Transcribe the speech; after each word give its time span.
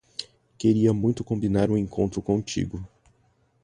Queria 0.57 0.91
muito 0.93 1.23
combinar 1.23 1.69
um 1.69 1.77
encontro 1.77 2.23
contigo. 2.23 2.83